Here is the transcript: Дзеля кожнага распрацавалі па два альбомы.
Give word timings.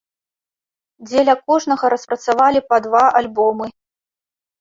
Дзеля 1.09 1.35
кожнага 1.51 1.85
распрацавалі 1.95 2.59
па 2.71 2.75
два 2.87 3.03
альбомы. 3.21 3.67